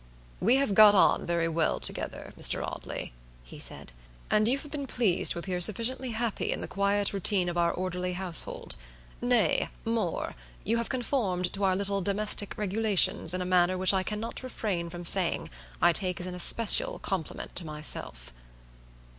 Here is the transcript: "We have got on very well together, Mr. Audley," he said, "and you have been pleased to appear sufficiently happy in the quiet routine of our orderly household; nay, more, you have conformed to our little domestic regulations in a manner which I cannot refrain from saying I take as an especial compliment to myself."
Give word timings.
"We 0.39 0.55
have 0.55 0.73
got 0.73 0.95
on 0.95 1.27
very 1.27 1.47
well 1.47 1.79
together, 1.79 2.33
Mr. 2.35 2.65
Audley," 2.65 3.13
he 3.43 3.59
said, 3.59 3.91
"and 4.31 4.47
you 4.47 4.57
have 4.57 4.71
been 4.71 4.87
pleased 4.87 5.33
to 5.33 5.37
appear 5.37 5.61
sufficiently 5.61 6.09
happy 6.09 6.51
in 6.51 6.59
the 6.59 6.67
quiet 6.67 7.13
routine 7.13 7.47
of 7.47 7.55
our 7.55 7.71
orderly 7.71 8.13
household; 8.13 8.77
nay, 9.21 9.69
more, 9.85 10.33
you 10.63 10.77
have 10.77 10.89
conformed 10.89 11.53
to 11.53 11.63
our 11.63 11.75
little 11.75 12.01
domestic 12.01 12.57
regulations 12.57 13.35
in 13.35 13.43
a 13.43 13.45
manner 13.45 13.77
which 13.77 13.93
I 13.93 14.01
cannot 14.01 14.41
refrain 14.41 14.89
from 14.89 15.03
saying 15.03 15.51
I 15.83 15.93
take 15.93 16.19
as 16.19 16.25
an 16.25 16.33
especial 16.33 16.97
compliment 16.97 17.55
to 17.57 17.65
myself." 17.67 18.33